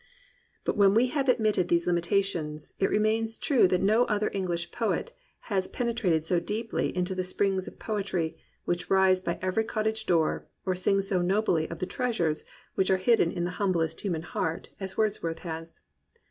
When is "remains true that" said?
2.89-3.83